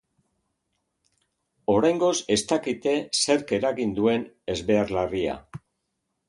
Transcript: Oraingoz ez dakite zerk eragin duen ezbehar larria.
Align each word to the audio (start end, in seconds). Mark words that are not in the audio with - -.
Oraingoz 1.73 2.13
ez 2.37 2.39
dakite 2.53 2.95
zerk 3.25 3.53
eragin 3.59 3.93
duen 4.01 4.27
ezbehar 4.55 4.97
larria. 4.99 5.37